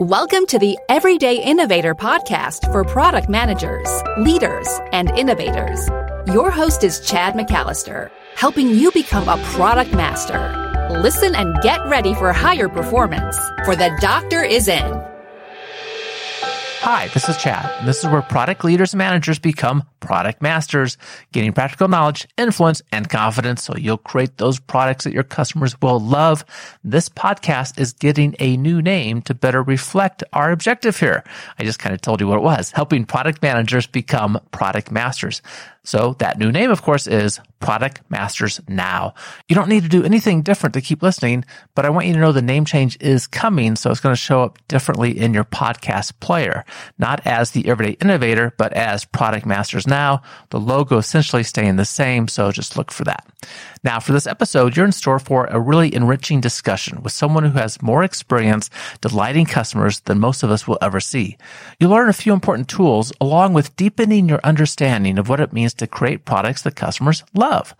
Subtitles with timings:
[0.00, 5.88] Welcome to the Everyday Innovator podcast for product managers, leaders, and innovators.
[6.28, 10.88] Your host is Chad McAllister, helping you become a product master.
[11.02, 15.02] Listen and get ready for higher performance, for the doctor is in.
[16.80, 20.96] Hi, this is Chad, and this is where product leaders and managers become product masters,
[21.32, 26.00] gaining practical knowledge, influence, and confidence so you'll create those products that your customers will
[26.00, 26.46] love.
[26.82, 31.24] This podcast is getting a new name to better reflect our objective here.
[31.58, 35.42] I just kind of told you what it was, helping product managers become product masters.
[35.88, 39.14] So that new name, of course, is Product Masters Now.
[39.48, 42.20] You don't need to do anything different to keep listening, but I want you to
[42.20, 43.74] know the name change is coming.
[43.74, 46.66] So it's going to show up differently in your podcast player,
[46.98, 49.97] not as the Everyday Innovator, but as Product Masters Now.
[50.50, 52.28] The logo essentially staying the same.
[52.28, 53.26] So just look for that.
[53.84, 57.58] Now, for this episode, you're in store for a really enriching discussion with someone who
[57.58, 61.36] has more experience delighting customers than most of us will ever see.
[61.78, 65.74] You'll learn a few important tools along with deepening your understanding of what it means
[65.74, 67.74] to create products that customers love.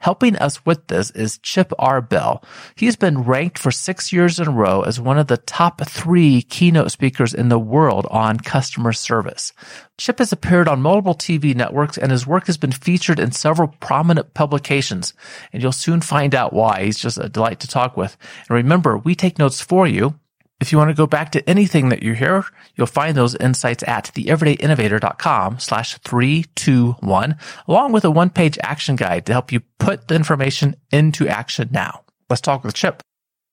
[0.00, 2.00] Helping us with this is Chip R.
[2.00, 2.42] Bell.
[2.74, 6.40] He's been ranked for six years in a row as one of the top three
[6.40, 9.52] keynote speakers in the world on customer service.
[9.98, 13.68] Chip has appeared on multiple TV networks and his work has been featured in several
[13.80, 15.12] prominent publications.
[15.52, 16.84] And you'll soon find out why.
[16.84, 18.16] He's just a delight to talk with.
[18.48, 20.18] And remember, we take notes for you.
[20.60, 22.44] If you want to go back to anything that you hear,
[22.76, 29.32] you'll find those insights at theeverydayinnovator.com slash 321, along with a one-page action guide to
[29.32, 32.02] help you put the information into action now.
[32.28, 33.02] Let's talk with Chip.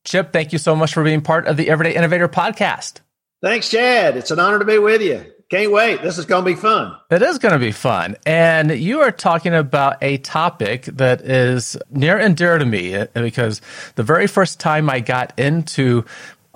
[0.03, 2.99] Chip, thank you so much for being part of the Everyday Innovator podcast.
[3.41, 4.17] Thanks, Chad.
[4.17, 5.25] It's an honor to be with you.
[5.49, 6.01] Can't wait.
[6.01, 6.97] This is going to be fun.
[7.09, 8.17] It is going to be fun.
[8.25, 13.61] And you are talking about a topic that is near and dear to me because
[13.95, 16.03] the very first time I got into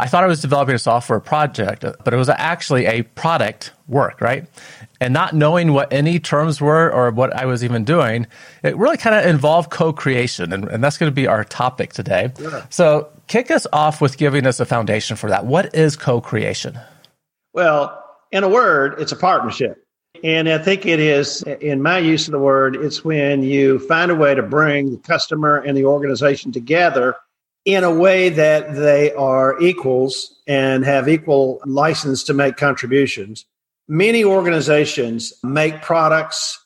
[0.01, 4.19] I thought I was developing a software project, but it was actually a product work,
[4.19, 4.47] right?
[4.99, 8.25] And not knowing what any terms were or what I was even doing,
[8.63, 10.53] it really kind of involved co-creation.
[10.53, 12.33] And, and that's going to be our topic today.
[12.39, 12.65] Yeah.
[12.71, 15.45] So kick us off with giving us a foundation for that.
[15.45, 16.79] What is co-creation?
[17.53, 19.85] Well, in a word, it's a partnership.
[20.23, 24.09] And I think it is, in my use of the word, it's when you find
[24.09, 27.15] a way to bring the customer and the organization together
[27.65, 33.45] in a way that they are equals and have equal license to make contributions.
[33.87, 36.57] Many organizations make products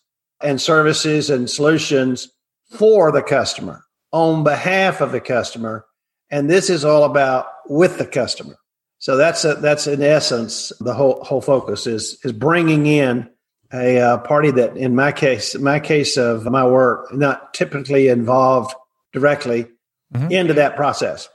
[0.41, 2.29] and services and solutions
[2.71, 5.85] for the customer on behalf of the customer.
[6.29, 8.57] And this is all about with the customer.
[8.99, 13.29] So that's a, that's in essence the whole whole focus is is bringing in
[13.73, 18.73] a uh, party that in my case my case of my work not typically involved
[19.11, 19.67] directly
[20.15, 20.31] mm-hmm.
[20.31, 21.29] into that process.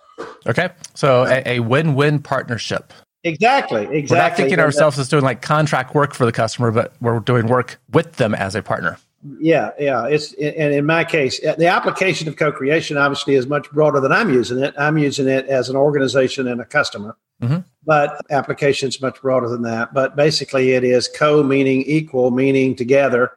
[0.46, 0.70] Okay.
[0.94, 2.92] So a, a win win partnership.
[3.22, 3.82] Exactly.
[3.82, 4.16] Exactly.
[4.16, 7.46] We're not thinking ourselves as doing like contract work for the customer, but we're doing
[7.46, 8.98] work with them as a partner.
[9.38, 10.06] Yeah, yeah.
[10.06, 14.32] It's and in my case, the application of co-creation obviously is much broader than I'm
[14.32, 14.74] using it.
[14.78, 17.58] I'm using it as an organization and a customer, mm-hmm.
[17.84, 19.92] but application is much broader than that.
[19.92, 23.32] But basically, it is co meaning equal, meaning together,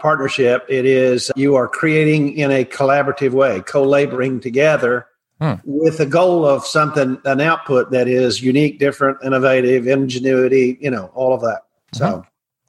[0.00, 0.64] partnership.
[0.68, 5.06] It is you are creating in a collaborative way, co laboring together
[5.40, 5.54] hmm.
[5.64, 11.10] with the goal of something, an output that is unique, different, innovative, ingenuity, you know,
[11.14, 11.62] all of that.
[11.92, 12.04] So.
[12.04, 12.20] Mm-hmm.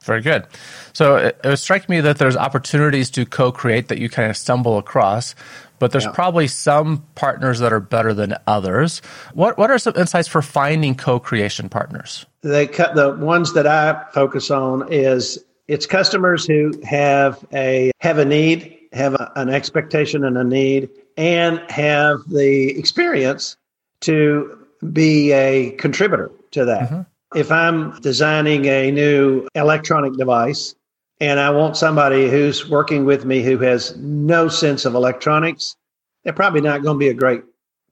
[0.04, 0.48] Very good.
[0.94, 4.78] So it, it strikes me that there's opportunities to co-create that you kind of stumble
[4.78, 5.36] across,
[5.78, 6.12] but there's yeah.
[6.12, 9.02] probably some partners that are better than others.
[9.34, 12.26] What what are some insights for finding co-creation partners?
[12.42, 18.18] They cut the ones that I focus on is it's customers who have a have
[18.18, 23.56] a need, have a, an expectation and a need, and have the experience
[24.02, 26.90] to be a contributor to that.
[26.90, 27.38] Mm-hmm.
[27.38, 30.74] If I'm designing a new electronic device
[31.22, 35.76] and I want somebody who's working with me who has no sense of electronics,
[36.24, 37.44] they're probably not going to be a great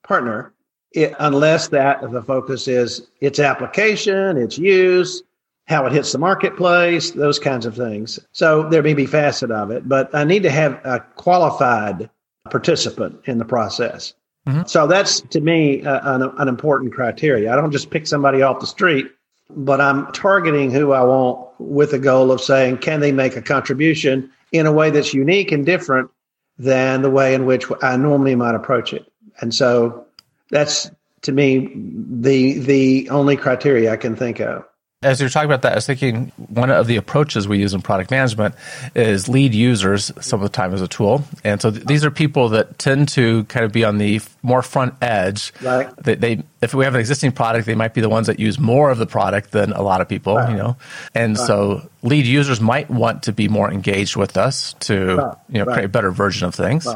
[0.02, 0.52] partner
[0.94, 5.22] it, unless that the focus is its application, its use,
[5.68, 8.20] how it hits the marketplace, those kinds of things.
[8.32, 12.10] So there may be facet of it, but I need to have a qualified
[12.50, 14.14] participant in the process.
[14.48, 14.62] Mm-hmm.
[14.66, 17.52] So that's to me uh, an, an important criteria.
[17.52, 19.08] I don't just pick somebody off the street,
[19.50, 23.42] but I'm targeting who I want with the goal of saying, can they make a
[23.42, 26.10] contribution in a way that's unique and different
[26.58, 29.12] than the way in which I normally might approach it.
[29.40, 30.06] And so
[30.50, 30.90] that's
[31.24, 34.66] to me the the only criteria I can think of.
[35.04, 37.84] As you're talking about that, I was thinking one of the approaches we use in
[37.84, 38.56] product management
[38.96, 41.24] is lead users some of the time as a tool.
[41.44, 44.64] And so th- these are people that tend to kind of be on the more
[44.64, 45.54] front edge.
[45.62, 45.88] Right.
[45.98, 48.58] They, they if we have an existing product, they might be the ones that use
[48.58, 50.50] more of the product than a lot of people, right.
[50.50, 50.76] you know.
[51.14, 51.46] And right.
[51.46, 55.86] so lead users might want to be more engaged with us to, you know, create
[55.86, 56.88] a better version of things.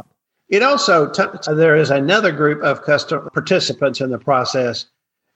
[0.49, 4.87] It also t- there is another group of customer participants in the process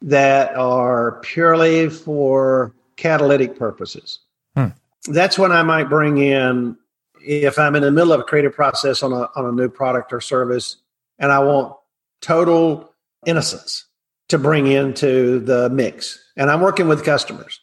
[0.01, 4.19] that are purely for catalytic purposes.
[4.55, 4.67] Hmm.
[5.07, 6.77] That's when I might bring in
[7.21, 10.13] if I'm in the middle of a creative process on a on a new product
[10.13, 10.77] or service
[11.19, 11.75] and I want
[12.21, 12.93] total
[13.25, 13.85] innocence
[14.29, 16.19] to bring into the mix.
[16.35, 17.59] And I'm working with customers.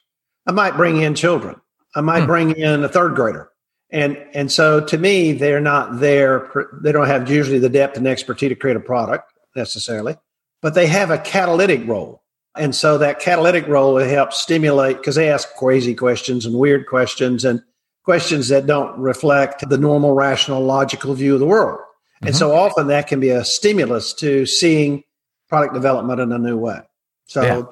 [0.47, 1.61] I might bring in children.
[1.95, 2.27] I might hmm.
[2.27, 3.51] bring in a third grader.
[3.91, 6.51] And and so to me, they're not there.
[6.81, 10.17] They don't have usually the depth and expertise to create a product necessarily,
[10.63, 12.22] but they have a catalytic role.
[12.57, 16.87] And so that catalytic role will help stimulate because they ask crazy questions and weird
[16.87, 17.63] questions and
[18.05, 21.81] questions that don't reflect the normal, rational, logical view of the world.
[21.81, 22.29] Mm-hmm.
[22.29, 25.03] And so often that can be a stimulus to seeing
[25.49, 26.81] product development in a new way.
[27.27, 27.63] So yeah.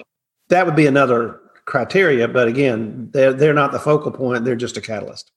[0.49, 2.27] that would be another criteria.
[2.29, 5.31] But again, they're, they're not the focal point, they're just a catalyst.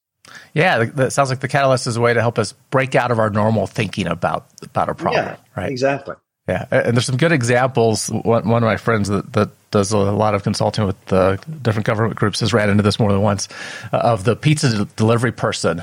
[0.53, 3.19] Yeah, that sounds like the catalyst is a way to help us break out of
[3.19, 5.25] our normal thinking about about a problem.
[5.25, 5.69] Yeah, right.
[5.69, 6.15] Exactly.
[6.47, 8.09] Yeah, and there's some good examples.
[8.09, 11.85] One, one of my friends that, that does a lot of consulting with the different
[11.85, 13.47] government groups has ran into this more than once
[13.93, 15.81] uh, of the pizza delivery person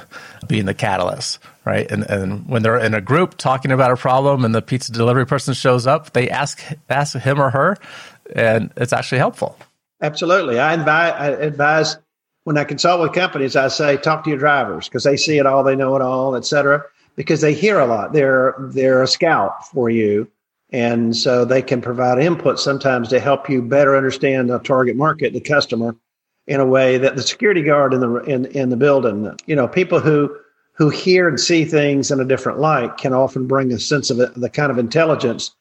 [0.48, 1.90] being the catalyst, right?
[1.90, 5.24] And and when they're in a group talking about a problem and the pizza delivery
[5.24, 7.78] person shows up, they ask ask him or her,
[8.36, 9.56] and it's actually helpful.
[10.02, 11.96] Absolutely, I advise, I advise
[12.44, 15.46] when I consult with companies, I say talk to your drivers because they see it
[15.46, 16.84] all, they know it all, et cetera,
[17.16, 18.12] because they hear a lot.
[18.12, 20.30] They're they're a scout for you
[20.72, 25.32] and so they can provide input sometimes to help you better understand the target market,
[25.32, 25.96] the customer,
[26.46, 29.68] in a way that the security guard in the in, in the building, you know,
[29.68, 30.34] people who
[30.74, 34.18] who hear and see things in a different light can often bring a sense of
[34.18, 35.54] it, the kind of intelligence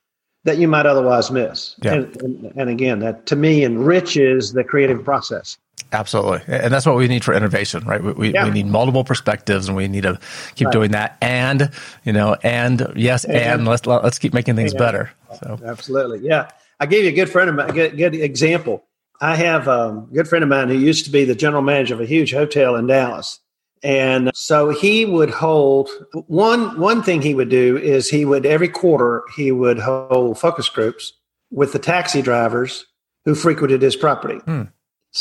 [0.46, 1.76] that you might otherwise miss.
[1.84, 1.96] Yeah.
[1.96, 5.58] And, and, and again, that to me enriches the creative process.
[5.92, 6.42] Absolutely.
[6.48, 8.04] And that's what we need for innovation, right?
[8.04, 8.46] We, we, yeah.
[8.46, 10.20] we need multiple perspectives and we need to
[10.56, 10.74] keep right.
[10.74, 11.18] doing that.
[11.22, 11.72] And,
[12.04, 15.12] you know, and yes, and, and let's, let's keep making things better.
[15.42, 16.20] So absolutely.
[16.20, 16.52] Yeah.
[16.80, 18.86] I gave you a good friend of mine, good, good example.
[19.20, 22.02] I have a good friend of mine who used to be the general manager of
[22.02, 23.40] a huge hotel in Dallas.
[23.82, 25.90] And so he would hold
[26.28, 30.70] one, one thing he would do is he would every quarter, he would hold focus
[30.70, 31.14] groups
[31.50, 32.86] with the taxi drivers
[33.26, 34.36] who frequented his property.
[34.36, 34.64] Hmm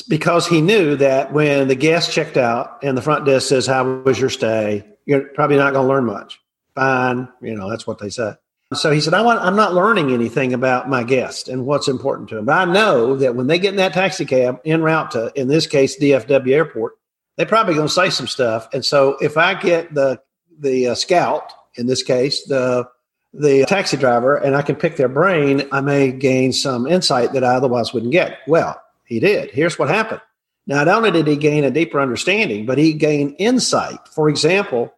[0.09, 3.85] because he knew that when the guest checked out and the front desk says, How
[3.85, 4.85] was your stay?
[5.07, 6.41] You're probably not going to learn much.
[6.75, 7.29] Fine.
[7.41, 8.37] You know, that's what they said.
[8.75, 12.29] So he said, I want, I'm not learning anything about my guest and what's important
[12.29, 12.45] to them.
[12.45, 15.49] But I know that when they get in that taxi cab en route to, in
[15.49, 16.93] this case, DFW airport,
[17.37, 18.69] they're probably going to say some stuff.
[18.75, 20.21] And so if I get the,
[20.59, 22.87] the uh, scout, in this case, the,
[23.33, 27.45] the taxi driver, and I can pick their brain, I may gain some insight that
[27.45, 28.41] I otherwise wouldn't get.
[28.47, 29.51] Well, he did.
[29.51, 30.21] Here's what happened.
[30.67, 34.07] Not only did he gain a deeper understanding, but he gained insight.
[34.13, 34.93] For example,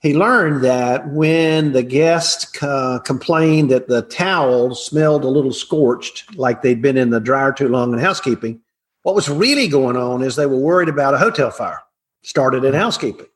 [0.00, 6.36] he learned that when the guest uh, complained that the towel smelled a little scorched,
[6.36, 8.60] like they'd been in the dryer too long in housekeeping,
[9.02, 11.80] what was really going on is they were worried about a hotel fire
[12.22, 13.26] started in housekeeping.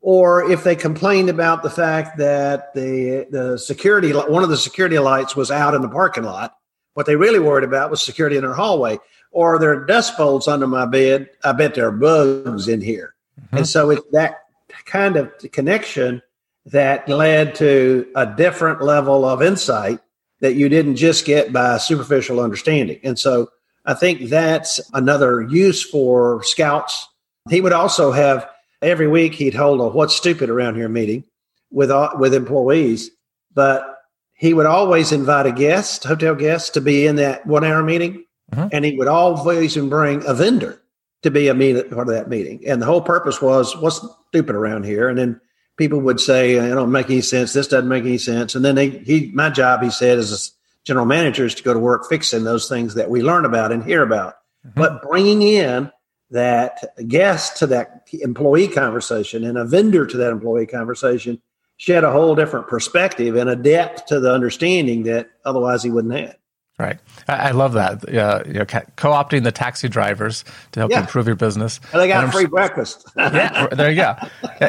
[0.00, 4.98] Or if they complained about the fact that the the security one of the security
[4.98, 6.54] lights was out in the parking lot,
[6.94, 8.98] what they really worried about was security in their hallway
[9.30, 11.30] or there are dust bowls under my bed.
[11.44, 13.14] I bet there are bugs in here.
[13.40, 13.58] Mm-hmm.
[13.58, 14.44] And so it's that
[14.84, 16.22] kind of connection
[16.66, 20.00] that led to a different level of insight
[20.40, 22.98] that you didn't just get by superficial understanding.
[23.02, 23.50] And so
[23.84, 27.08] I think that's another use for scouts.
[27.48, 28.48] He would also have
[28.82, 31.24] every week he'd hold a what's stupid around here meeting
[31.70, 33.10] with uh, with employees,
[33.54, 33.98] but
[34.34, 38.24] he would always invite a guest, hotel guest, to be in that one hour meeting
[38.50, 38.68] Mm-hmm.
[38.72, 40.80] And he would always bring a vendor
[41.22, 42.62] to be a meet, part of that meeting.
[42.66, 45.08] And the whole purpose was, what's stupid around here?
[45.08, 45.40] And then
[45.76, 47.52] people would say, it don't make any sense.
[47.52, 48.54] This doesn't make any sense.
[48.54, 51.74] And then they, he, my job, he said, as a general manager is to go
[51.74, 54.34] to work fixing those things that we learn about and hear about.
[54.66, 54.80] Mm-hmm.
[54.80, 55.90] But bringing in
[56.30, 61.40] that guest to that employee conversation and a vendor to that employee conversation
[61.76, 66.14] shed a whole different perspective and a depth to the understanding that otherwise he wouldn't
[66.14, 66.36] have.
[66.80, 66.98] Right.
[67.28, 68.08] I, love that.
[68.08, 71.00] Uh, you know, co-opting the taxi drivers to help yeah.
[71.00, 71.78] improve your business.
[71.92, 73.06] And they got and free breakfast.
[73.16, 74.16] yeah, there you go.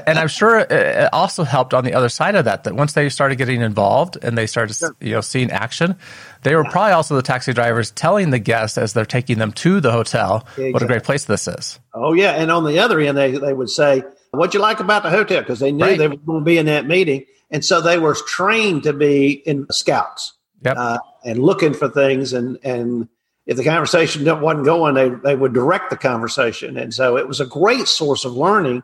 [0.06, 2.66] And I'm sure it also helped on the other side of that.
[2.66, 4.94] That once they started getting involved and they started, sure.
[5.00, 5.96] you know, seeing action,
[6.44, 6.72] they were yeah.
[6.72, 10.44] probably also the taxi drivers telling the guests as they're taking them to the hotel
[10.48, 10.74] exactly.
[10.74, 11.80] what a great place this is.
[11.94, 15.04] Oh yeah, and on the other end, they they would say, "What you like about
[15.04, 15.98] the hotel?" Because they knew right.
[15.98, 19.32] they were going to be in that meeting, and so they were trained to be
[19.32, 20.78] in scouts yep.
[20.78, 22.34] uh, and looking for things.
[22.34, 23.08] And, and
[23.46, 26.78] if the conversation wasn't going, they, they would direct the conversation.
[26.78, 28.84] And so it was a great source of learning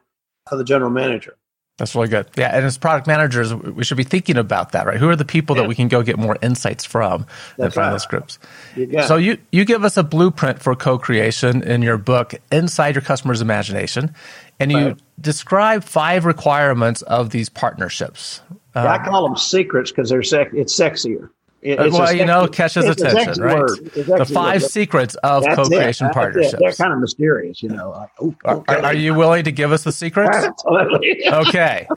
[0.50, 1.38] for the general manager.
[1.78, 2.28] That's really good.
[2.36, 2.56] Yeah.
[2.56, 4.98] And as product managers, we should be thinking about that, right?
[4.98, 5.62] Who are the people yeah.
[5.62, 7.92] that we can go get more insights from That's from right.
[7.92, 8.40] those groups?
[8.76, 13.04] You so you, you give us a blueprint for co-creation in your book, Inside Your
[13.04, 14.16] Customer's Imagination.
[14.60, 15.02] And you right.
[15.22, 18.42] describe five requirements of these partnerships.
[18.76, 21.30] Yeah, I call them secrets because they're sec- it's sexier.
[21.62, 23.68] It, well, sexy, you know, catches attention, right?
[23.94, 24.72] The five word.
[24.72, 26.56] secrets of That's co-creation partnerships.
[26.60, 27.90] They're kind of mysterious, you know.
[27.92, 28.76] Like, ooh, okay.
[28.76, 30.38] are, are, you willing to give us the secrets?
[30.46, 31.28] Absolutely.
[31.28, 31.88] okay.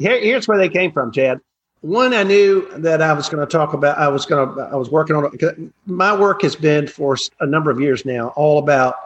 [0.00, 1.40] Here, here's where they came from, Chad.
[1.80, 3.98] One, I knew that I was going to talk about.
[3.98, 4.62] I was going to.
[4.62, 5.72] I was working on it.
[5.86, 8.96] My work has been for a number of years now, all about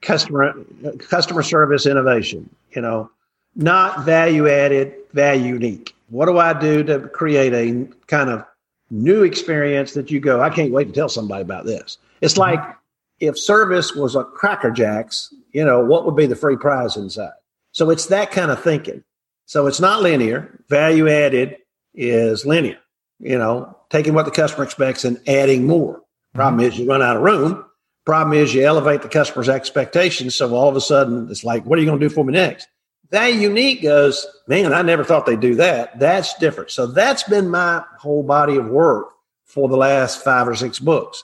[0.00, 0.54] customer
[0.98, 2.48] customer service innovation.
[2.70, 3.10] You know,
[3.56, 5.94] not value added, value unique.
[6.08, 8.46] What do I do to create a kind of
[8.94, 11.98] new experience that you go, I can't wait to tell somebody about this.
[12.20, 12.56] It's mm-hmm.
[12.56, 12.76] like
[13.20, 17.32] if service was a Cracker Jacks, you know, what would be the free prize inside?
[17.72, 19.02] So it's that kind of thinking.
[19.46, 20.60] So it's not linear.
[20.68, 21.58] Value added
[21.94, 22.78] is linear,
[23.18, 25.96] you know, taking what the customer expects and adding more.
[25.96, 26.38] Mm-hmm.
[26.38, 27.64] Problem is you run out of room.
[28.04, 30.34] Problem is you elevate the customer's expectations.
[30.34, 32.32] So all of a sudden it's like, what are you going to do for me
[32.32, 32.68] next?
[33.10, 35.98] That unique goes, man, I never thought they'd do that.
[35.98, 36.70] That's different.
[36.70, 39.10] So that's been my whole body of work
[39.44, 41.22] for the last five or six books.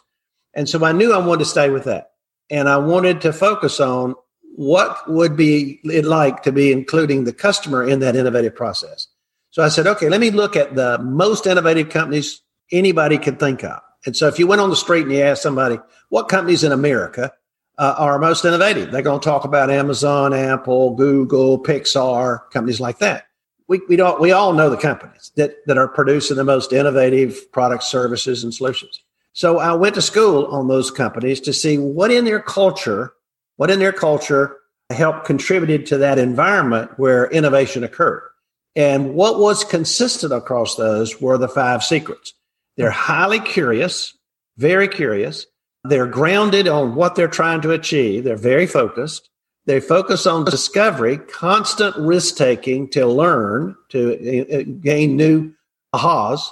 [0.54, 2.12] And so I knew I wanted to stay with that.
[2.50, 4.14] And I wanted to focus on
[4.56, 9.06] what would be it like to be including the customer in that innovative process.
[9.50, 13.64] So I said, okay, let me look at the most innovative companies anybody could think
[13.64, 13.80] of.
[14.06, 16.72] And so if you went on the street and you asked somebody, what companies in
[16.72, 17.32] America
[17.80, 18.92] uh, are most innovative.
[18.92, 23.26] They're going to talk about Amazon, Apple, Google, Pixar, companies like that.
[23.68, 27.50] We, we don't we all know the companies that, that are producing the most innovative
[27.52, 29.02] products, services, and solutions.
[29.32, 33.14] So I went to school on those companies to see what in their culture,
[33.56, 34.58] what in their culture
[34.90, 38.28] helped contributed to that environment where innovation occurred.
[38.76, 42.34] And what was consistent across those were the five secrets.
[42.76, 44.14] They're highly curious,
[44.58, 45.46] very curious.
[45.84, 48.25] They're grounded on what they're trying to achieve.
[48.25, 49.30] They're very focused.
[49.66, 55.52] They focus on discovery, constant risk taking to learn, to uh, uh, gain new
[55.94, 56.49] ahas.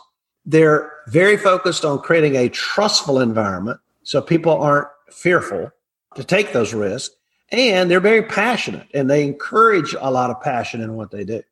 [0.47, 5.71] They're very focused on creating a trustful environment so people aren't fearful
[6.15, 7.15] to take those risks.
[7.51, 11.43] And they're very passionate and they encourage a lot of passion in what they do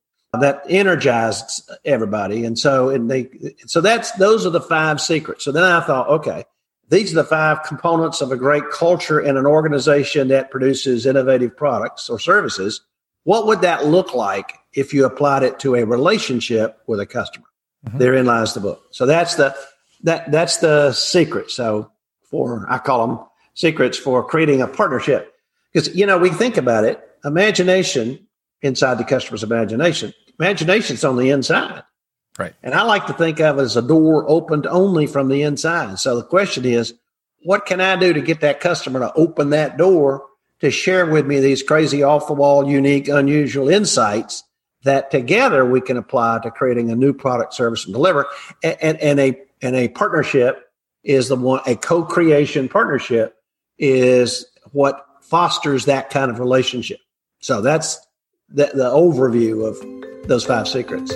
[0.40, 2.44] that energizes everybody.
[2.44, 3.28] And so, and they,
[3.66, 5.44] so that's, those are the five secrets.
[5.44, 6.44] So then I thought, okay,
[6.88, 11.56] these are the five components of a great culture in an organization that produces innovative
[11.56, 12.80] products or services.
[13.24, 17.46] What would that look like if you applied it to a relationship with a customer?
[17.86, 17.98] Mm-hmm.
[17.98, 18.84] Therein lies the book.
[18.92, 19.56] So that's the
[20.02, 21.50] that that's the secret.
[21.50, 21.90] So
[22.22, 25.34] for I call them secrets for creating a partnership.
[25.72, 28.26] Because you know, we think about it, imagination
[28.62, 30.14] inside the customer's imagination.
[30.38, 31.82] Imagination's on the inside.
[32.38, 32.54] Right.
[32.62, 35.98] And I like to think of it as a door opened only from the inside.
[35.98, 36.94] So the question is,
[37.42, 40.26] what can I do to get that customer to open that door
[40.60, 44.42] to share with me these crazy off the wall, unique, unusual insights
[44.82, 48.26] that together we can apply to creating a new product, service, and deliver.
[48.62, 50.70] And, and, and a and a partnership
[51.02, 53.36] is the one a co-creation partnership
[53.78, 57.00] is what fosters that kind of relationship.
[57.40, 57.98] So that's
[58.48, 61.14] the, the overview of those five secrets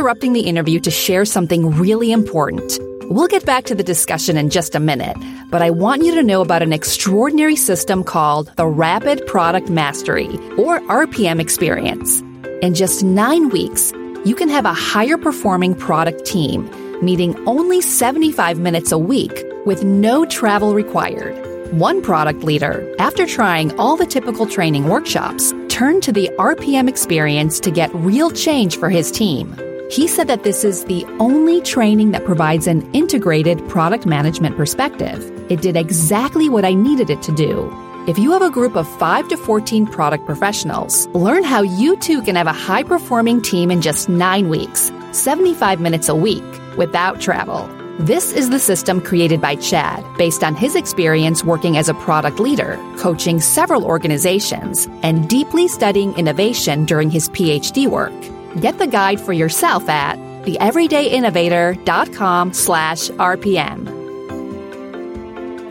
[0.00, 2.78] interrupting the interview to share something really important.
[3.10, 5.14] We'll get back to the discussion in just a minute,
[5.50, 10.28] but I want you to know about an extraordinary system called the Rapid Product Mastery,
[10.56, 12.22] or RPM experience.
[12.62, 13.92] In just nine weeks,
[14.24, 16.70] you can have a higher performing product team,
[17.04, 21.36] meeting only 75 minutes a week with no travel required.
[21.74, 27.60] One product leader, after trying all the typical training workshops, turned to the RPM experience
[27.60, 29.54] to get real change for his team.
[29.90, 35.28] He said that this is the only training that provides an integrated product management perspective.
[35.50, 37.68] It did exactly what I needed it to do.
[38.06, 42.22] If you have a group of 5 to 14 product professionals, learn how you too
[42.22, 46.44] can have a high performing team in just 9 weeks, 75 minutes a week,
[46.76, 47.68] without travel.
[47.98, 52.38] This is the system created by Chad based on his experience working as a product
[52.38, 58.14] leader, coaching several organizations, and deeply studying innovation during his PhD work.
[58.58, 64.00] Get the guide for yourself at theeverydayinnovator.com slash RPM.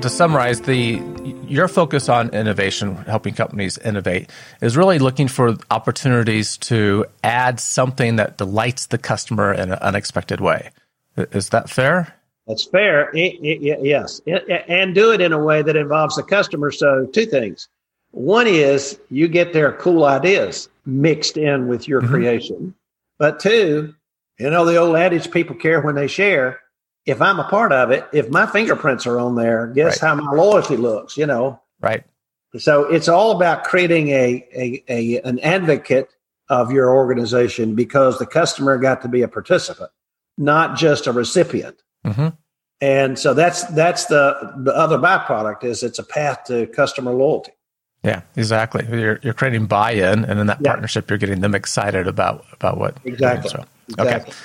[0.01, 1.01] To summarize, the
[1.45, 4.29] your focus on innovation, helping companies innovate,
[4.61, 10.39] is really looking for opportunities to add something that delights the customer in an unexpected
[10.39, 10.71] way.
[11.17, 12.15] Is that fair?
[12.47, 13.09] That's fair.
[13.13, 14.21] It, it, yes.
[14.25, 16.71] It, and do it in a way that involves the customer.
[16.71, 17.67] So, two things.
[18.11, 22.11] One is you get their cool ideas mixed in with your mm-hmm.
[22.11, 22.75] creation.
[23.17, 23.93] But two,
[24.39, 26.59] you know, the old adage people care when they share.
[27.05, 30.09] If I'm a part of it, if my fingerprints are on there, guess right.
[30.09, 31.61] how my loyalty looks, you know?
[31.81, 32.03] Right.
[32.57, 36.09] So it's all about creating a, a, a an advocate
[36.49, 39.91] of your organization because the customer got to be a participant,
[40.37, 41.81] not just a recipient.
[42.05, 42.29] Mm-hmm.
[42.81, 47.51] And so that's that's the the other byproduct is it's a path to customer loyalty.
[48.03, 48.85] Yeah, exactly.
[48.89, 50.71] You're you're creating buy-in, and in that yeah.
[50.71, 53.49] partnership, you're getting them excited about about what exactly.
[53.49, 54.31] So, exactly.
[54.31, 54.37] Okay.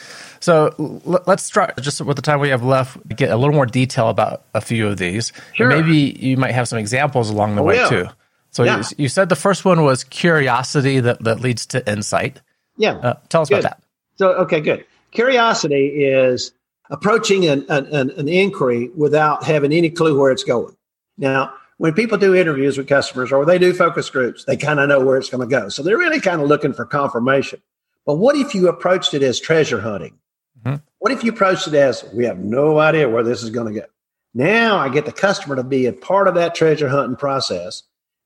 [0.45, 2.99] So let's start just with the time we have left.
[3.09, 5.33] Get a little more detail about a few of these.
[5.55, 5.69] Sure.
[5.69, 7.89] maybe you might have some examples along the oh, way yeah.
[7.89, 8.07] too.
[8.51, 8.79] So yeah.
[8.79, 12.43] you, you, said the first one was curiosity that, that leads to insight.
[12.77, 12.93] Yeah.
[12.93, 13.61] Uh, tell us good.
[13.61, 13.83] about that.
[14.17, 14.85] So okay, good.
[15.13, 16.53] Curiosity is
[16.91, 20.77] approaching an, an, an inquiry without having any clue where it's going.
[21.17, 24.89] Now, when people do interviews with customers or they do focus groups, they kind of
[24.89, 25.69] know where it's going to go.
[25.69, 27.61] So they're really kind of looking for confirmation.
[28.07, 30.19] But what if you approached it as treasure hunting?
[30.65, 30.77] Mm-hmm.
[30.99, 33.81] What if you approached it as we have no idea where this is going to
[33.81, 33.87] go?
[34.35, 37.83] Now I get the customer to be a part of that treasure hunting process.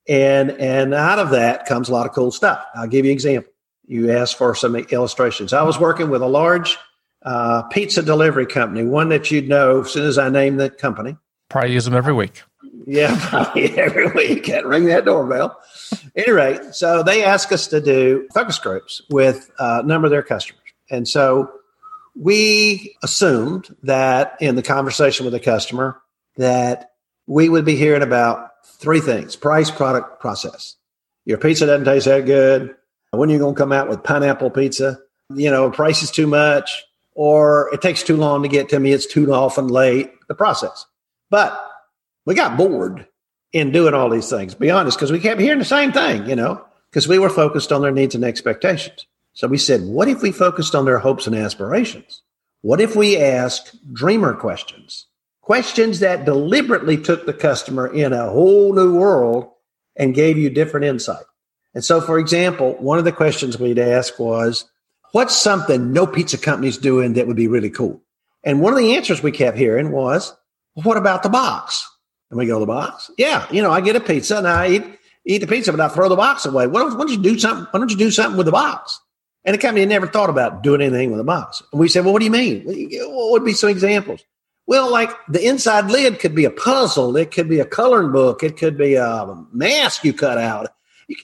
[0.07, 2.65] And, and out of that comes a lot of cool stuff.
[2.75, 3.51] I'll give you an example.
[3.85, 5.53] You asked for some illustrations.
[5.53, 6.77] I was working with a large
[7.23, 11.17] uh, pizza delivery company, one that you'd know as soon as I name the company.
[11.49, 12.43] Probably use them every week.
[12.91, 14.45] Yeah, probably every week.
[14.45, 15.59] Can't ring that doorbell.
[16.15, 20.23] anyway, so they asked us to do focus groups with uh, a number of their
[20.23, 20.59] customers.
[20.89, 21.51] And so
[22.15, 26.01] we assumed that in the conversation with the customer
[26.37, 26.91] that
[27.27, 30.75] we would be hearing about three things price product process
[31.25, 32.75] your pizza doesn't taste that good
[33.11, 34.99] when are you going to come out with pineapple pizza
[35.35, 38.91] you know price is too much or it takes too long to get to me
[38.91, 40.85] it's too often late the process
[41.29, 41.68] but
[42.29, 43.05] we got bored
[43.51, 46.35] in doing all these things be honest because we kept hearing the same thing you
[46.35, 49.05] know because we were focused on their needs and expectations
[49.39, 52.23] so we said, what if we focused on their hopes and aspirations?
[52.61, 55.05] What if we asked dreamer questions?
[55.41, 59.49] Questions that deliberately took the customer in a whole new world
[59.95, 61.23] and gave you different insight.
[61.73, 64.65] And so, for example, one of the questions we'd ask was,
[65.13, 68.01] what's something no pizza company's doing that would be really cool?
[68.43, 70.35] And one of the answers we kept hearing was,
[70.75, 71.88] well, what about the box?
[72.29, 73.09] And we go, to the box?
[73.17, 73.47] Yeah.
[73.51, 74.83] You know, I get a pizza and I eat,
[75.25, 76.67] eat the pizza, but I throw the box away.
[76.67, 77.67] Why don't, why don't you do something?
[77.71, 78.99] Why don't you do something with the box?
[79.45, 81.63] And the company never thought about doing anything with the box.
[81.71, 82.63] And we said, well, what do you mean?
[82.65, 84.21] What would be some examples?
[84.67, 87.17] Well, like the inside lid could be a puzzle.
[87.17, 88.43] It could be a coloring book.
[88.43, 90.67] It could be a mask you cut out.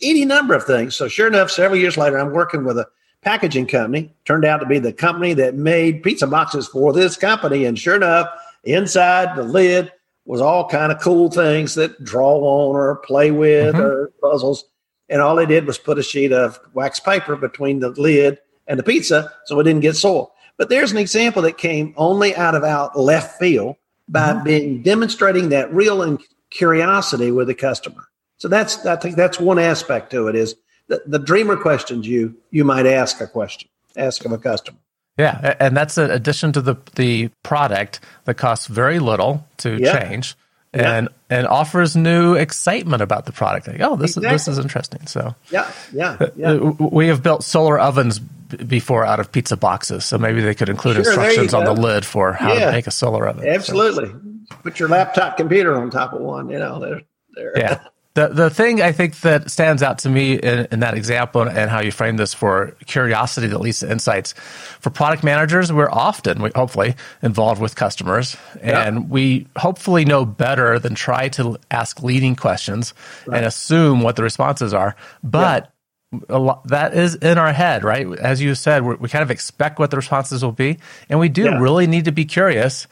[0.01, 0.95] Any number of things.
[0.95, 2.87] So sure enough, several years later, I'm working with a
[3.21, 4.11] packaging company.
[4.25, 7.65] Turned out to be the company that made pizza boxes for this company.
[7.65, 8.27] And sure enough,
[8.63, 9.91] inside the lid
[10.25, 13.83] was all kind of cool things that draw on or play with mm-hmm.
[13.83, 14.65] or puzzles.
[15.07, 18.79] And all they did was put a sheet of wax paper between the lid and
[18.79, 20.29] the pizza so it didn't get soiled.
[20.57, 23.75] But there's an example that came only out of out left field
[24.07, 24.43] by mm-hmm.
[24.43, 28.07] being demonstrating that real and curiosity with the customer.
[28.37, 30.55] So that's I think that's one aspect to it is
[30.87, 34.79] the, the dreamer questions you you might ask a question, ask of a customer.
[35.17, 39.99] Yeah, and that's an addition to the the product that costs very little to yeah.
[39.99, 40.35] change
[40.73, 41.37] and yeah.
[41.37, 43.67] and offers new excitement about the product.
[43.67, 44.35] Like, oh, this exactly.
[44.35, 45.07] is this is interesting.
[45.07, 46.55] So yeah, yeah, uh, yeah.
[46.55, 50.95] We have built solar ovens before out of pizza boxes, so maybe they could include
[50.95, 52.65] sure, instructions on the lid for how yeah.
[52.65, 53.47] to make a solar oven.
[53.47, 54.57] Absolutely, so.
[54.63, 56.49] put your laptop computer on top of one.
[56.49, 57.01] You know, there,
[57.35, 57.53] there.
[57.55, 57.83] Yeah.
[58.15, 61.69] The the thing I think that stands out to me in, in, that example and
[61.69, 64.31] how you frame this for curiosity that leads to insights
[64.79, 68.87] for product managers, we're often, we, hopefully, involved with customers, yeah.
[68.87, 72.93] and we hopefully know better than try to ask leading questions
[73.27, 73.37] right.
[73.37, 74.95] and assume what the responses are.
[75.21, 75.73] But
[76.13, 76.37] yeah.
[76.37, 78.07] lot, that is in our head, right?
[78.17, 81.43] As you said, we kind of expect what the responses will be, and we do
[81.43, 81.59] yeah.
[81.59, 82.87] really need to be curious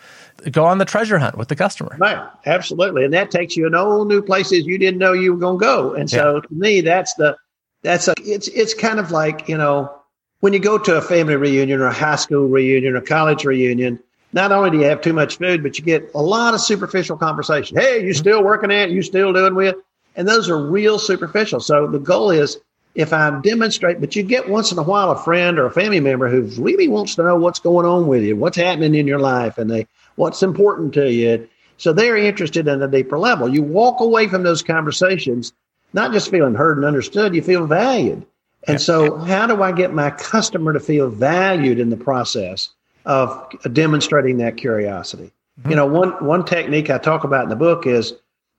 [0.51, 1.95] go on the treasure hunt with the customer.
[1.99, 5.39] Right, absolutely, and that takes you in all new places you didn't know you were
[5.39, 5.93] going to go.
[5.93, 6.41] And so, yeah.
[6.41, 7.37] to me, that's the
[7.81, 9.93] that's a it's it's kind of like you know
[10.39, 13.99] when you go to a family reunion or a high school reunion or college reunion,
[14.33, 17.17] not only do you have too much food, but you get a lot of superficial
[17.17, 17.77] conversation.
[17.77, 18.19] Hey, you mm-hmm.
[18.19, 18.89] still working at?
[18.89, 19.75] You still doing with?
[20.15, 21.59] And those are real superficial.
[21.59, 22.59] So the goal is
[22.95, 25.99] if I demonstrate, but you get once in a while a friend or a family
[25.99, 29.19] member who really wants to know what's going on with you, what's happening in your
[29.19, 31.47] life, and they what's important to you.
[31.77, 33.49] So they're interested in a deeper level.
[33.49, 35.53] You walk away from those conversations
[35.93, 38.25] not just feeling heard and understood, you feel valued.
[38.67, 42.69] And so, how do I get my customer to feel valued in the process
[43.05, 45.31] of demonstrating that curiosity?
[45.59, 45.69] Mm-hmm.
[45.69, 48.13] You know, one one technique I talk about in the book is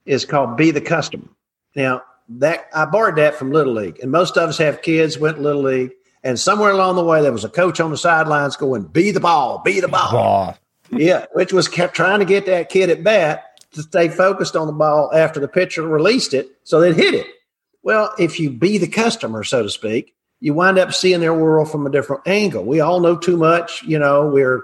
[0.04, 1.28] is called be the customer.
[1.74, 5.40] Now, that I borrowed that from Little League, and most of us have kids went
[5.40, 8.82] Little League, and somewhere along the way there was a coach on the sidelines going,
[8.82, 10.58] "Be the ball, be the ball."
[10.90, 14.66] Yeah, which was kept trying to get that kid at bat to stay focused on
[14.66, 17.26] the ball after the pitcher released it, so they'd hit it.
[17.82, 21.70] Well, if you be the customer, so to speak, you wind up seeing their world
[21.70, 22.64] from a different angle.
[22.64, 24.62] We all know too much, you know, we're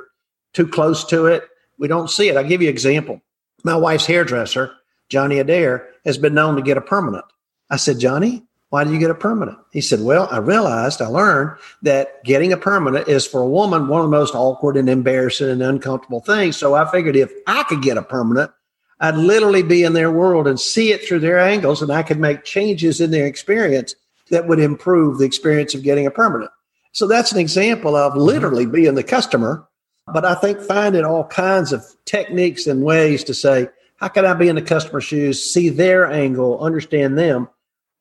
[0.52, 1.44] too close to it.
[1.78, 2.36] We don't see it.
[2.36, 3.20] I'll give you an example.
[3.64, 4.72] My wife's hairdresser,
[5.08, 7.24] Johnny Adair, has been known to get a permanent.
[7.68, 9.58] I said, Johnny, why do you get a permanent?
[9.72, 13.88] He said, Well, I realized, I learned that getting a permanent is for a woman
[13.88, 16.56] one of the most awkward and embarrassing and uncomfortable things.
[16.56, 18.52] So I figured if I could get a permanent,
[19.00, 22.20] I'd literally be in their world and see it through their angles, and I could
[22.20, 23.94] make changes in their experience
[24.30, 26.50] that would improve the experience of getting a permanent.
[26.92, 28.20] So that's an example of mm-hmm.
[28.20, 29.66] literally being the customer.
[30.12, 34.34] But I think finding all kinds of techniques and ways to say, how can I
[34.34, 37.48] be in the customer's shoes, see their angle, understand them,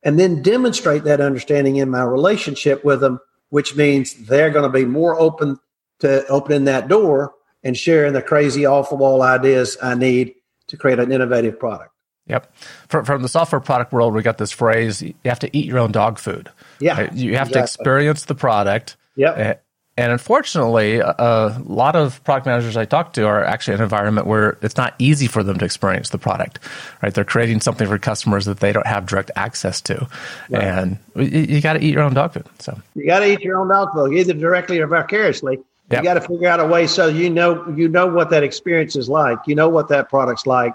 [0.02, 4.78] and then demonstrate that understanding in my relationship with them, which means they're going to
[4.78, 5.58] be more open
[6.00, 10.34] to opening that door and sharing the crazy off the wall ideas I need
[10.68, 11.92] to create an innovative product.
[12.26, 12.54] Yep.
[12.88, 15.78] From, from the software product world, we got this phrase you have to eat your
[15.78, 16.48] own dog food.
[16.78, 17.00] Yeah.
[17.00, 17.12] Right?
[17.12, 17.52] You have exactly.
[17.52, 18.96] to experience the product.
[19.16, 19.38] Yep.
[19.38, 19.54] Eh,
[20.00, 23.84] And unfortunately, a, a, lot of product managers I talk to are actually in an
[23.84, 26.58] environment where it's not easy for them to experience the product,
[27.02, 27.12] right?
[27.12, 30.08] They're creating something for customers that they don't have direct access to.
[30.48, 30.62] Right.
[30.62, 32.46] And you, you got to eat your own dog food.
[32.60, 35.58] So you got to eat your own dog food, either directly or vicariously.
[35.90, 35.98] Yep.
[35.98, 38.96] You got to figure out a way so you know you know what that experience
[38.96, 39.38] is like.
[39.46, 40.72] You know what that product's like.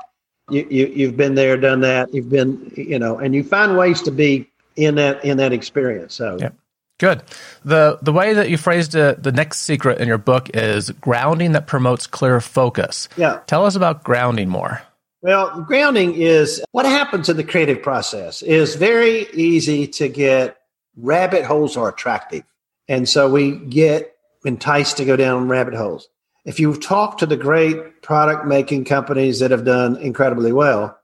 [0.51, 2.13] You, you you've been there, done that.
[2.13, 6.13] You've been you know, and you find ways to be in that in that experience.
[6.13, 6.37] So.
[6.39, 6.53] Yep.
[6.97, 7.23] Good.
[7.63, 11.51] The the way that you phrased it, the next secret in your book is grounding
[11.51, 13.09] that promotes clear focus.
[13.17, 13.41] Yeah.
[13.47, 14.81] Tell us about grounding more.
[15.21, 20.57] Well, grounding is what happens in the creative process is very easy to get
[20.95, 22.43] rabbit holes are attractive.
[22.87, 26.07] And so we get enticed to go down rabbit holes.
[26.45, 30.97] If you talk to the great product making companies that have done incredibly well,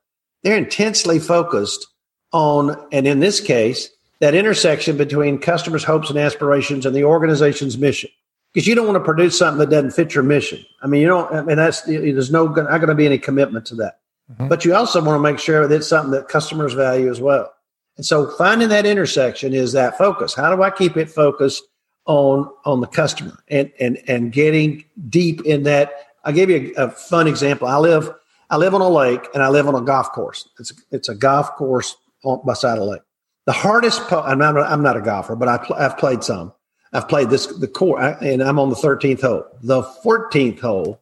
[0.44, 1.88] they're intensely focused
[2.32, 3.90] on, and in this case,
[4.22, 8.10] that intersection between customers' hopes and aspirations and the organization's mission.
[8.54, 10.66] Because you don't want to produce something that doesn't fit your mission.
[10.82, 13.66] I mean, you don't, I mean, that's, there's no, not going to be any commitment
[13.68, 14.00] to that.
[14.32, 14.48] Mm-hmm.
[14.48, 17.54] But you also want to make sure that it's something that customers value as well.
[17.98, 20.34] And so finding that intersection is that focus.
[20.34, 21.64] How do I keep it focused
[22.06, 25.94] on on the customer and and and getting deep in that.
[26.24, 27.68] I'll give you a, a fun example.
[27.68, 28.10] I live
[28.50, 30.50] I live on a lake and I live on a golf course.
[30.60, 33.02] It's a, it's a golf course on, beside a lake.
[33.46, 36.54] The hardest, po- I'm not, I'm not a golfer, but I I've played some.
[36.94, 39.46] I've played this the core, and I'm on the 13th hole.
[39.62, 41.02] The 14th hole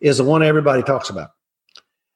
[0.00, 1.30] is the one everybody talks about.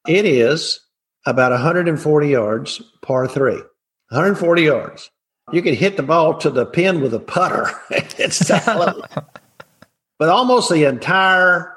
[0.07, 0.81] It is
[1.27, 3.63] about 140 yards, par three.
[4.11, 5.11] 140 yards.
[5.53, 7.71] You can hit the ball to the pin with a putter.
[7.91, 8.49] it's
[10.19, 11.75] but almost the entire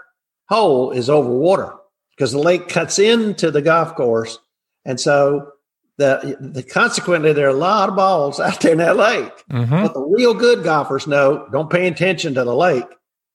[0.50, 1.74] hole is over water
[2.12, 4.40] because the lake cuts into the golf course,
[4.86, 5.52] and so
[5.98, 9.32] the, the consequently there are a lot of balls out there in that lake.
[9.52, 9.84] Mm-hmm.
[9.84, 12.86] But the real good golfers know don't pay attention to the lake.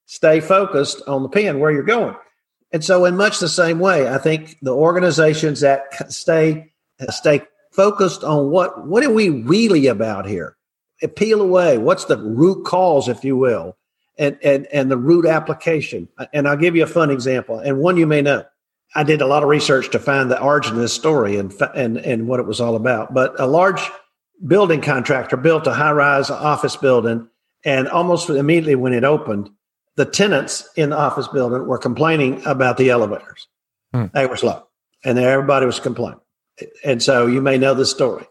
[0.06, 2.14] Stay focused on the pin where you're going.
[2.72, 7.42] And so, in much the same way, I think the organizations that stay uh, stay
[7.70, 10.56] focused on what what are we really about here?
[11.02, 11.78] Uh, peel away.
[11.78, 13.76] What's the root cause, if you will,
[14.18, 16.08] and and and the root application.
[16.16, 18.44] Uh, and I'll give you a fun example, and one you may know.
[18.94, 21.96] I did a lot of research to find the origin of this story and and
[21.98, 23.14] and what it was all about.
[23.14, 23.82] But a large
[24.46, 27.28] building contractor built a high rise office building,
[27.64, 29.50] and almost immediately when it opened,
[29.96, 33.48] the tenants in the office building were complaining about the elevators.
[33.94, 34.06] Hmm.
[34.12, 34.66] They were slow,
[35.04, 36.20] and everybody was complaining.
[36.84, 38.26] And so you may know the story.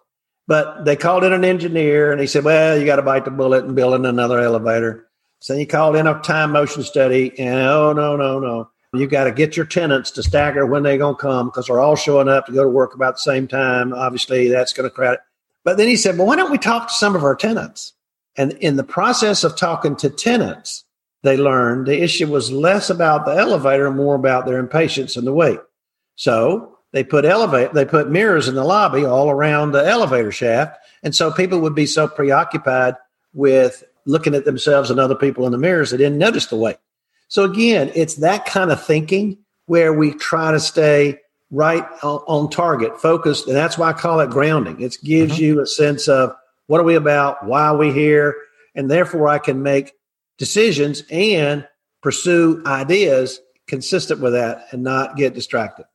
[0.47, 3.31] But they called in an engineer and he said, Well, you got to bite the
[3.31, 5.07] bullet and build in another elevator.
[5.39, 8.69] So he called in a time motion study and oh, no, no, no.
[8.93, 11.79] You got to get your tenants to stagger when they're going to come because they're
[11.79, 13.93] all showing up to go to work about the same time.
[13.93, 15.19] Obviously, that's going to crowd it.
[15.63, 17.93] But then he said, Well, why don't we talk to some of our tenants?
[18.35, 20.83] And in the process of talking to tenants,
[21.23, 25.33] they learned the issue was less about the elevator more about their impatience and the
[25.33, 25.59] wait.
[26.15, 30.77] So they put elevate they put mirrors in the lobby all around the elevator shaft.
[31.03, 32.95] And so people would be so preoccupied
[33.33, 36.77] with looking at themselves and other people in the mirrors they didn't notice the wait.
[37.31, 41.17] So again, it's that kind of thinking where we try to stay
[41.49, 44.81] right on, target, focused, and that's why I call it grounding.
[44.81, 45.41] It gives mm-hmm.
[45.41, 46.35] you a sense of
[46.67, 48.35] what are we about, why are we here,
[48.75, 49.93] and therefore I can make
[50.37, 51.65] decisions and
[52.03, 55.85] pursue ideas consistent with that and not get distracted.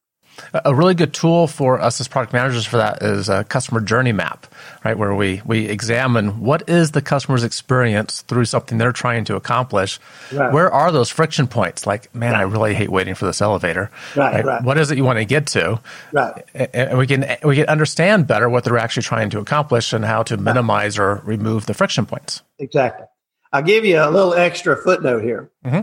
[0.53, 4.13] A really good tool for us as product managers for that is a customer journey
[4.13, 4.47] map,
[4.85, 4.97] right?
[4.97, 9.99] Where we, we examine what is the customer's experience through something they're trying to accomplish.
[10.33, 10.53] Right.
[10.53, 11.87] Where are those friction points?
[11.87, 12.41] Like, man, right.
[12.41, 13.91] I really hate waiting for this elevator.
[14.15, 14.63] Right, right.
[14.63, 15.81] What is it you want to get to?
[16.13, 16.45] Right.
[16.55, 20.23] And we can, we can understand better what they're actually trying to accomplish and how
[20.25, 22.43] to minimize or remove the friction points.
[22.59, 23.07] Exactly.
[23.53, 25.51] I'll give you a little extra footnote here.
[25.65, 25.81] Mm-hmm.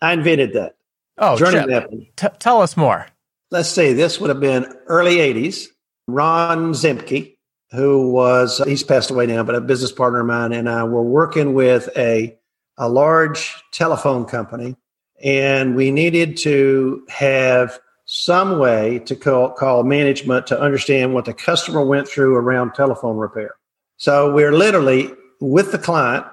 [0.00, 0.76] I invented that.
[1.18, 2.08] Oh, journey mapping.
[2.16, 3.06] T- tell us more
[3.52, 5.68] let's say this would have been early 80s.
[6.08, 7.36] Ron Zemke,
[7.70, 11.02] who was, he's passed away now, but a business partner of mine and I were
[11.02, 12.36] working with a,
[12.78, 14.74] a large telephone company,
[15.22, 21.34] and we needed to have some way to call, call management to understand what the
[21.34, 23.54] customer went through around telephone repair.
[23.98, 25.10] So we're literally
[25.40, 26.26] with the client,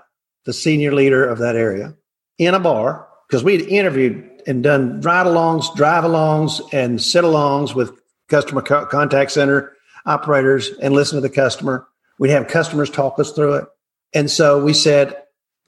[0.46, 1.96] the senior leader of that area,
[2.38, 7.76] in a bar because we'd interviewed and done ride alongs, drive alongs, and sit alongs
[7.76, 9.74] with customer co- contact center
[10.08, 11.88] operators and listen to the customer.
[12.18, 13.66] We'd have customers talk us through it.
[14.12, 15.16] And so we said,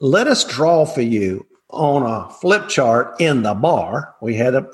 [0.00, 4.16] let us draw for you on a flip chart in the bar.
[4.20, 4.68] We had a,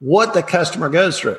[0.00, 1.38] what the customer goes through,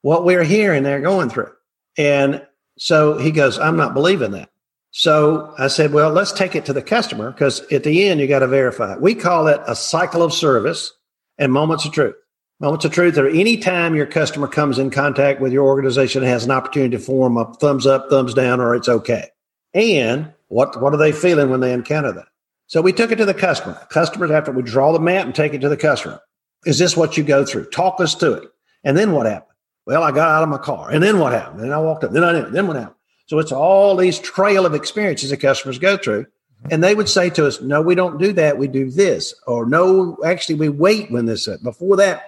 [0.00, 1.52] what we're hearing they're going through.
[1.98, 2.46] And
[2.78, 4.48] so he goes, I'm not believing that.
[4.90, 8.26] So I said, well, let's take it to the customer because at the end, you
[8.26, 8.96] got to verify.
[8.96, 10.92] We call it a cycle of service
[11.38, 12.14] and moments of truth.
[12.60, 16.30] Moments of truth are any time your customer comes in contact with your organization and
[16.30, 19.28] has an opportunity to form a thumbs up, thumbs down, or it's okay.
[19.74, 22.28] And what, what are they feeling when they encounter that?
[22.66, 23.74] So we took it to the customer.
[23.90, 26.20] Customers, after we draw the map and take it to the customer,
[26.64, 27.66] is this what you go through?
[27.66, 28.48] Talk us to it.
[28.84, 29.56] And then what happened?
[29.84, 30.90] Well, I got out of my car.
[30.90, 31.62] And then what happened?
[31.62, 32.12] And I walked up.
[32.12, 32.52] Then I didn't.
[32.52, 32.96] Then what happened?
[33.26, 36.26] So it's all these trail of experiences that customers go through.
[36.70, 38.58] And they would say to us, no, we don't do that.
[38.58, 39.34] We do this.
[39.46, 42.24] Or no, actually, we wait when this, before that.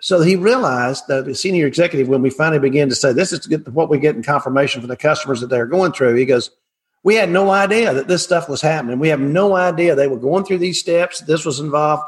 [0.00, 3.48] So he realized that the senior executive, when we finally began to say, this is
[3.68, 6.50] what we get in confirmation from the customers that they're going through, he goes,
[7.02, 8.98] we had no idea that this stuff was happening.
[8.98, 11.20] We have no idea they were going through these steps.
[11.20, 12.02] This was involved.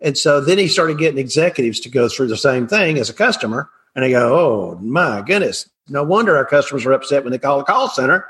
[0.00, 3.14] And so then he started getting executives to go through the same thing as a
[3.14, 3.70] customer.
[3.94, 5.68] And they go, oh, my goodness.
[5.88, 8.26] No wonder our customers are upset when they call the call center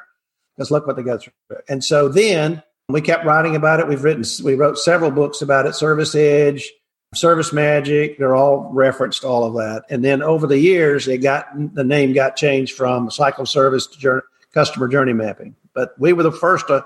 [0.56, 1.32] because look what they go through.
[1.68, 2.62] And so then
[2.92, 3.88] we kept writing about it.
[3.88, 6.72] We've written, we wrote several books about it, Service Edge,
[7.14, 8.18] Service Magic.
[8.18, 9.84] They're all referenced all of that.
[9.90, 13.98] And then over the years, it got the name got changed from Cycle Service to
[13.98, 15.54] journey, Customer Journey Mapping.
[15.74, 16.84] But we were the first to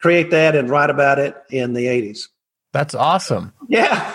[0.00, 2.28] create that and write about it in the 80s.
[2.72, 3.52] That's awesome.
[3.68, 4.14] Yeah.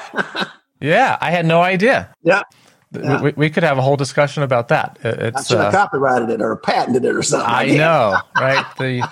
[0.82, 2.13] yeah, I had no idea.
[2.23, 2.43] Yeah.
[2.91, 3.21] Yeah.
[3.21, 4.97] We, we, could have a whole discussion about that.
[5.04, 7.47] It's, I should have uh, copyrighted it or patented it or something.
[7.47, 8.65] I know, right?
[8.80, 9.08] The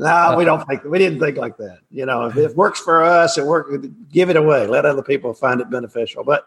[0.00, 1.80] no, uh, we don't think we didn't think like that.
[1.90, 3.70] You know, if it works for us, it work.
[4.10, 4.66] Give it away.
[4.66, 6.24] Let other people find it beneficial.
[6.24, 6.46] But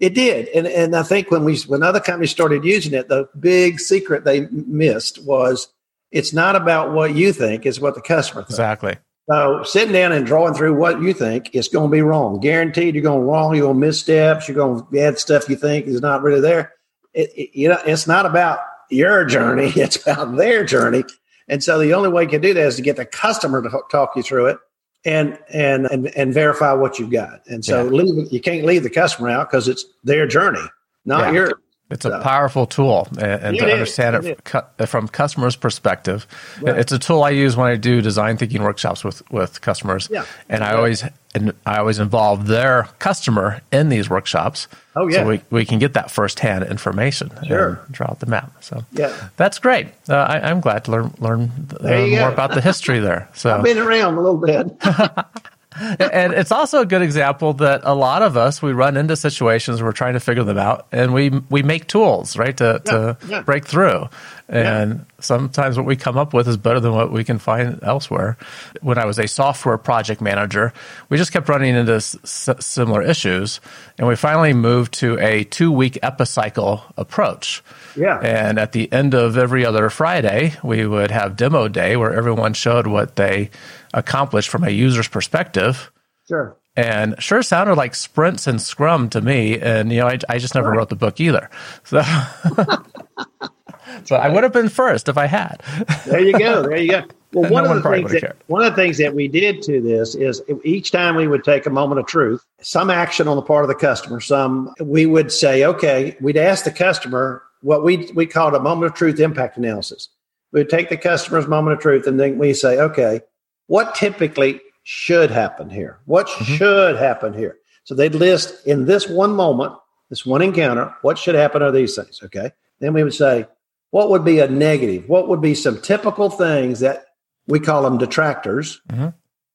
[0.00, 3.28] it did, and and I think when we when other companies started using it, the
[3.38, 5.68] big secret they missed was
[6.12, 8.54] it's not about what you think; it's what the customer thinks.
[8.54, 8.96] Exactly.
[9.30, 12.40] So sitting down and drawing through what you think is going to be wrong.
[12.40, 13.54] Guaranteed, you're going wrong.
[13.54, 14.48] You're going to miss steps.
[14.48, 16.72] You're going to add stuff you think is not really there.
[17.12, 21.04] It, it, you know, it's not about your journey; it's about their journey.
[21.48, 23.82] And so the only way you can do that is to get the customer to
[23.90, 24.58] talk you through it
[25.04, 27.46] and and and, and verify what you've got.
[27.46, 27.90] And so yeah.
[27.90, 30.64] leave, you can't leave the customer out because it's their journey,
[31.04, 31.32] not yeah.
[31.32, 31.52] yours.
[31.94, 34.40] It's a powerful tool, and, to understand it,
[34.80, 36.26] it from customers' perspective,
[36.60, 36.76] right.
[36.76, 40.08] it's a tool I use when I do design thinking workshops with with customers.
[40.10, 40.26] Yeah.
[40.48, 41.04] and I always
[41.36, 44.66] and I always involve their customer in these workshops.
[44.96, 47.80] Oh yeah, so we, we can get that firsthand information sure.
[47.86, 48.52] and draw out the map.
[48.60, 49.88] So yeah, that's great.
[50.08, 52.32] Uh, I, am glad to learn learn uh, more go.
[52.32, 53.28] about the history there.
[53.44, 54.66] So I've been around a little bit.
[55.98, 59.80] and it's also a good example that a lot of us we run into situations
[59.80, 62.92] where we're trying to figure them out and we we make tools right to, yeah,
[62.92, 63.40] to yeah.
[63.42, 64.08] break through
[64.48, 65.04] and yeah.
[65.20, 68.36] sometimes what we come up with is better than what we can find elsewhere
[68.82, 70.72] when i was a software project manager
[71.08, 72.16] we just kept running into s-
[72.60, 73.60] similar issues
[73.98, 77.62] and we finally moved to a two week epicycle approach
[77.96, 78.18] yeah.
[78.20, 82.54] And at the end of every other friday we would have demo day where everyone
[82.54, 83.50] showed what they
[83.92, 85.90] accomplished from a user's perspective.
[86.26, 86.56] Sure.
[86.74, 89.60] and sure sounded like sprints and scrum to me.
[89.60, 90.78] And you know i, I just never right.
[90.78, 91.50] wrote the book either.
[91.84, 92.02] So
[94.04, 95.62] so i would have been first if i had.
[96.06, 96.62] There you go.
[96.62, 97.02] There you go.
[97.34, 99.80] Well one, no of the things that, one of the things that we did to
[99.80, 103.42] this is each time we would take a moment of truth some action on the
[103.42, 108.10] part of the customer some we would say okay we'd ask the customer what we
[108.14, 110.08] we called a moment of truth impact analysis
[110.52, 113.20] we'd take the customer's moment of truth and then we say okay
[113.66, 115.98] what typically should happen here?
[116.04, 116.54] What mm-hmm.
[116.54, 117.56] should happen here?
[117.84, 119.74] So they'd list in this one moment,
[120.10, 122.20] this one encounter, what should happen are these things.
[122.22, 122.52] Okay.
[122.80, 123.46] Then we would say,
[123.90, 125.08] what would be a negative?
[125.08, 127.06] What would be some typical things that
[127.46, 128.80] we call them detractors?
[128.90, 129.08] Mm-hmm.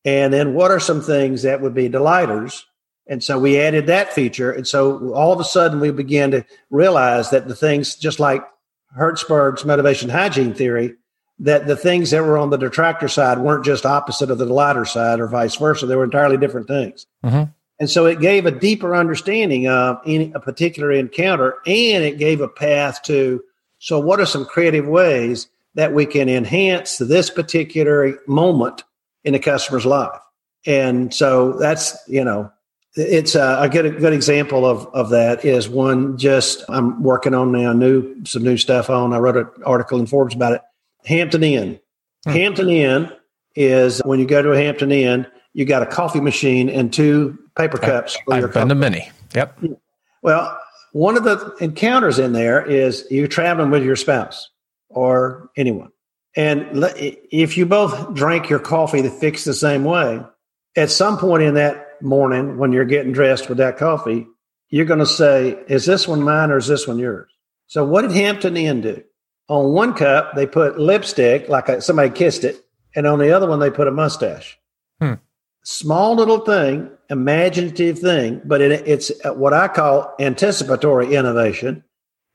[0.06, 2.66] And then what are some things that would be delighters?
[3.10, 4.52] And so we added that feature.
[4.52, 8.44] And so all of a sudden we began to realize that the things, just like
[8.96, 10.96] Herzberg's motivation hygiene theory,
[11.40, 14.86] that the things that were on the detractor side weren't just opposite of the delighter
[14.86, 15.86] side or vice versa.
[15.86, 17.08] They were entirely different things.
[17.26, 17.52] Mm-hmm.
[17.80, 22.42] And so it gave a deeper understanding of any a particular encounter and it gave
[22.42, 23.42] a path to
[23.80, 28.84] so what are some creative ways that we can enhance this particular moment
[29.24, 30.20] in the customer's life?
[30.66, 32.52] And so that's, you know,
[33.00, 37.34] it's a, a good a good example of of that is one just I'm working
[37.34, 39.14] on now new some new stuff on.
[39.14, 40.62] I wrote an article in Forbes about it
[41.06, 41.80] Hampton Inn.
[42.26, 42.32] Hmm.
[42.32, 43.12] Hampton Inn
[43.56, 47.38] is when you go to a Hampton Inn, you got a coffee machine and two
[47.58, 48.18] paper cups.
[48.30, 49.10] I, I've been to many.
[49.34, 49.60] Yep.
[50.22, 50.60] Well,
[50.92, 54.50] one of the encounters in there is you're traveling with your spouse
[54.90, 55.92] or anyone.
[56.36, 60.22] And if you both drank your coffee the fix the same way,
[60.76, 64.28] at some point in that morning when you're getting dressed with that coffee,
[64.70, 67.32] you're going to say, Is this one mine or is this one yours?
[67.68, 69.04] So, what did Hampton Inn do?
[69.50, 72.64] on one cup they put lipstick like a, somebody kissed it
[72.96, 74.58] and on the other one they put a mustache
[75.02, 75.16] hmm.
[75.64, 81.84] small little thing imaginative thing but it, it's what i call anticipatory innovation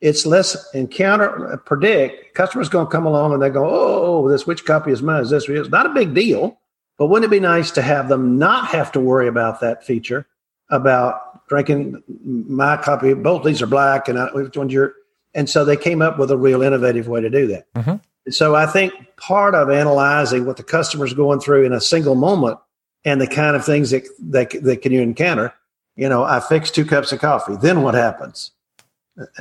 [0.00, 4.64] it's less encounter predict customers going to come along and they go oh this which
[4.64, 6.60] copy is mine is this it's not a big deal
[6.98, 10.26] but wouldn't it be nice to have them not have to worry about that feature
[10.70, 14.94] about drinking my copy both these are black and I, which one's your
[15.34, 17.72] and so they came up with a real innovative way to do that.
[17.74, 17.96] Mm-hmm.
[18.30, 22.58] So I think part of analyzing what the customer's going through in a single moment
[23.04, 25.52] and the kind of things that, that, that can you encounter,
[25.96, 27.56] you know, I fixed two cups of coffee.
[27.56, 28.52] Then what happens?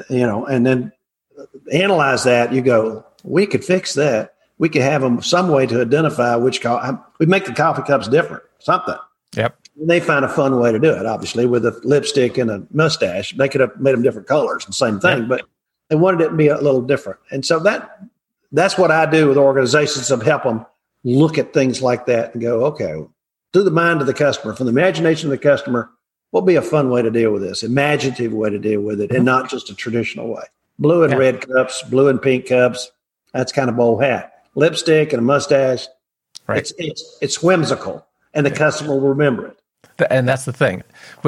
[0.10, 0.92] You know, and then
[1.72, 2.52] analyze that.
[2.52, 4.33] You go, we could fix that.
[4.58, 8.08] We could have them some way to identify which co- we make the coffee cups
[8.08, 8.96] different, something.
[9.36, 9.58] Yep.
[9.80, 11.06] And they find a fun way to do it.
[11.06, 14.74] Obviously, with a lipstick and a mustache, they could have made them different colors, the
[14.74, 15.22] same thing.
[15.22, 15.28] Yep.
[15.30, 15.42] But
[15.90, 17.20] they wanted it to be a little different.
[17.32, 18.00] And so that
[18.52, 20.66] that's what I do with organizations to help them
[21.04, 23.04] look at things like that and go, okay,
[23.52, 25.90] through the mind of the customer, from the imagination of the customer,
[26.32, 29.02] what would be a fun way to deal with this, imaginative way to deal with
[29.02, 30.44] it, and not just a traditional way.
[30.80, 31.20] Blue and yeah.
[31.20, 32.92] red cups, blue and pink cups,
[33.34, 34.33] that's kind of bold hat.
[34.56, 35.88] Lipstick and a mustache,
[36.48, 36.60] right.
[36.60, 38.58] it's, it's, it's whimsical, and the yeah.
[38.58, 39.58] customer will remember it
[40.10, 40.84] and that's the thing.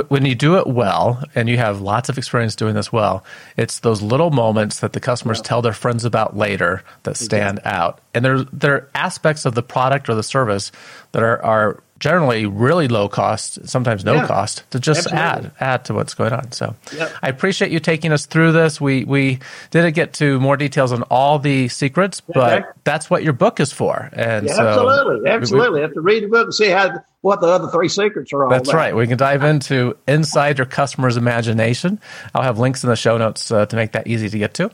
[0.07, 3.23] When you do it well, and you have lots of experience doing this well,
[3.57, 5.43] it's those little moments that the customers yeah.
[5.43, 7.79] tell their friends about later that stand exactly.
[7.79, 8.01] out.
[8.13, 10.71] And there, there are aspects of the product or the service
[11.11, 15.19] that are, are generally really low cost, sometimes no yeah, cost, to just absolutely.
[15.19, 16.51] add add to what's going on.
[16.51, 17.11] So yep.
[17.21, 18.81] I appreciate you taking us through this.
[18.81, 19.39] We we
[19.71, 22.69] didn't get to more details on all the secrets, but okay.
[22.83, 24.09] that's what your book is for.
[24.13, 25.79] And yeah, so absolutely, absolutely.
[25.79, 28.43] We, have to read the book and see how what the other three secrets are
[28.43, 28.77] all That's about.
[28.77, 28.95] right.
[28.95, 31.99] We can dive into inside your customer's imagination.
[32.35, 34.69] I'll have links in the show notes uh, to make that easy to get to.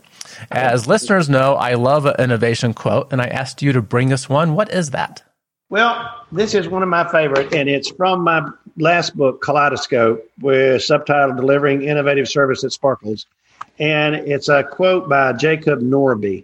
[0.51, 4.27] As listeners know, I love an innovation quote, and I asked you to bring us
[4.27, 4.53] one.
[4.53, 5.23] What is that?
[5.71, 10.83] Well, this is one of my favorite, and it's from my last book, Kaleidoscope, with
[10.83, 13.25] subtitle Delivering Innovative Service That Sparkles.
[13.79, 16.43] And it's a quote by Jacob Nordby.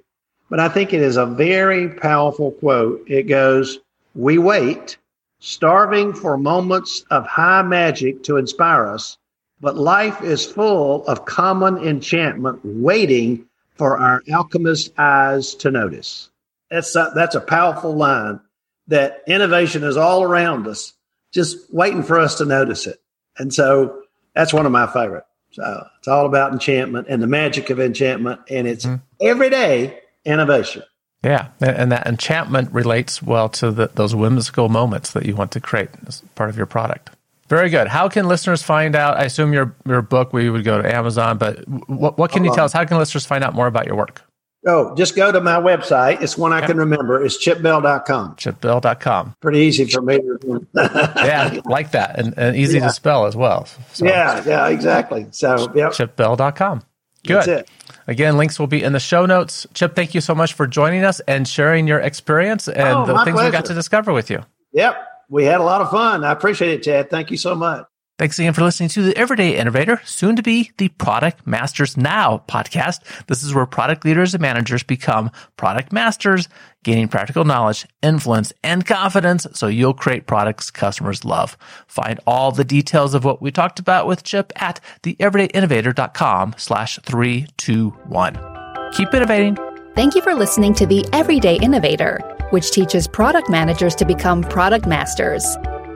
[0.50, 3.04] But I think it is a very powerful quote.
[3.10, 3.80] It goes,
[4.16, 4.98] We wait,
[5.40, 9.18] starving for moments of high magic to inspire us,
[9.60, 16.30] but life is full of common enchantment waiting for our alchemist eyes to notice.
[16.72, 18.40] That's a, that's a powerful line
[18.88, 20.94] that innovation is all around us,
[21.34, 23.02] just waiting for us to notice it.
[23.38, 24.02] And so
[24.34, 25.26] that's one of my favorite.
[25.52, 29.04] So it's all about enchantment and the magic of enchantment, and it's mm-hmm.
[29.22, 30.84] everyday innovation.
[31.24, 35.60] Yeah, and that enchantment relates well to the, those whimsical moments that you want to
[35.60, 37.10] create as part of your product.
[37.50, 37.88] Very good.
[37.88, 39.18] How can listeners find out?
[39.18, 42.54] I assume your your book we would go to Amazon, but what, what can you
[42.54, 42.74] tell us?
[42.74, 44.22] How can listeners find out more about your work?
[44.68, 46.22] Oh, just go to my website.
[46.22, 47.24] It's one I can remember.
[47.24, 48.36] It's chipbell.com.
[48.36, 49.36] Chipbell.com.
[49.42, 50.20] Pretty easy for me.
[50.76, 52.20] yeah, like that.
[52.20, 52.88] And, and easy Yeah.
[52.88, 53.66] to spell as well.
[53.94, 55.28] So, Yeah, yeah, exactly.
[55.32, 55.92] So, yep.
[55.94, 56.84] chipbell.com.
[57.26, 57.36] Good.
[57.36, 57.70] That's it.
[58.08, 59.66] Again, links will be in the show notes.
[59.74, 63.06] Chip, thank you so much for joining us and sharing your experience oh, and Oh,
[63.06, 64.44] the things we got to discover with you.
[64.74, 64.98] Yep.
[65.30, 66.24] We had a lot of fun.
[66.24, 67.10] I appreciate it, Chad.
[67.10, 67.86] Thank you so much.
[68.18, 72.44] Thanks again for listening to the Everyday Innovator, soon to be the Product Masters Now
[72.48, 73.02] podcast.
[73.28, 76.50] This is where product leaders and managers become product masters,
[76.84, 81.58] gaining practical knowledge, influence, and confidence so you'll create products customers love.
[81.86, 88.94] Find all the details of what we talked about with Chip at theeverydayinnovator.com slash 321.
[88.94, 89.58] Keep innovating.
[89.94, 92.18] Thank you for listening to The Everyday Innovator,
[92.50, 95.46] which teaches product managers to become product masters.